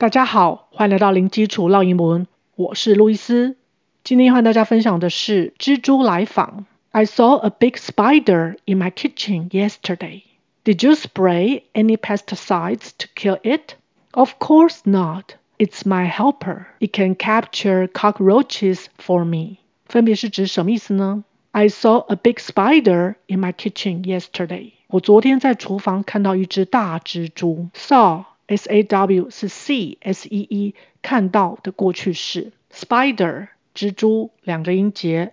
[0.00, 3.55] 大家好，欢迎来到零基础绕英文，我是路易斯。
[4.03, 6.65] 今天要和大家分享的是蜘蛛来访。
[6.91, 10.23] I saw a big spider in my kitchen yesterday.
[10.63, 13.75] Did you spray any pesticides to kill it?
[14.11, 15.35] Of course not.
[15.59, 16.65] It's my helper.
[16.79, 19.57] It can capture cockroaches for me.
[19.85, 21.23] 分别是指什么意思呢？
[21.51, 24.71] I saw a big spider in my kitchen yesterday.
[24.87, 27.69] 我昨天在厨房看到一只大蜘蛛。
[27.75, 35.31] Saw S A W 是 see S E E 看到的过去式，spider 蜘蛛两个音节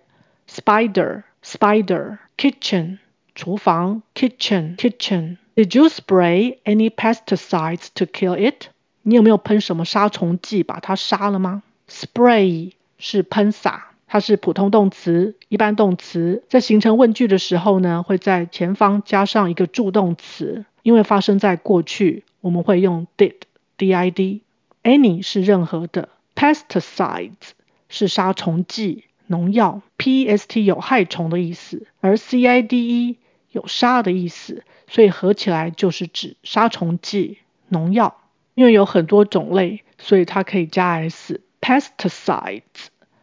[0.49, 2.99] ，spider spider kitchen
[3.35, 5.35] 厨房 kitchen kitchen。
[5.53, 8.67] Did you spray any pesticides to kill it？
[9.01, 22.23] 你有没有喷什么杀虫剂把它杀了吗？Spray 是喷洒，它是普通动词、一般动词，在形成问句的时候呢，会在前方加上一个助动词，因为发生在过去。
[22.41, 23.35] 我们会用 did
[23.77, 24.41] d i d
[24.83, 27.51] any 是任何的 pesticides
[27.89, 33.17] 是杀虫剂农药 p s t 有害虫的意思，而 c i d e
[33.51, 38.15] 有杀的意思，所以合起来就是指杀虫剂农药。
[38.55, 42.61] 因为有很多种类，所以它可以加 s pesticides